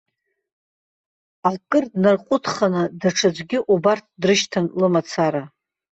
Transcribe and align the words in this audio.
Акыр 1.49 1.85
днарҟәыҭханы, 1.91 2.83
даҽаӡәгьы 3.01 3.59
убарҭ 3.73 4.05
дрышьҭан 4.21 4.65
лымацара. 4.79 5.43